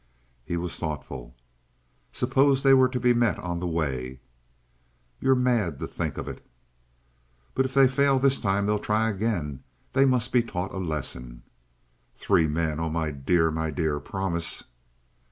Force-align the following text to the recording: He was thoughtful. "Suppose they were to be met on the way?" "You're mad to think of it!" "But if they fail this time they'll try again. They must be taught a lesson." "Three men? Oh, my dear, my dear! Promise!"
He 0.43 0.57
was 0.57 0.77
thoughtful. 0.77 1.35
"Suppose 2.11 2.63
they 2.63 2.73
were 2.73 2.89
to 2.89 2.99
be 2.99 3.13
met 3.13 3.37
on 3.37 3.59
the 3.59 3.67
way?" 3.67 4.19
"You're 5.19 5.35
mad 5.35 5.77
to 5.77 5.85
think 5.85 6.17
of 6.17 6.27
it!" 6.27 6.43
"But 7.53 7.65
if 7.65 7.75
they 7.75 7.87
fail 7.87 8.17
this 8.17 8.41
time 8.41 8.65
they'll 8.65 8.79
try 8.79 9.11
again. 9.11 9.63
They 9.93 10.05
must 10.05 10.31
be 10.33 10.41
taught 10.41 10.73
a 10.73 10.79
lesson." 10.79 11.43
"Three 12.15 12.47
men? 12.47 12.79
Oh, 12.79 12.89
my 12.89 13.11
dear, 13.11 13.51
my 13.51 13.69
dear! 13.69 13.99
Promise!" 13.99 14.63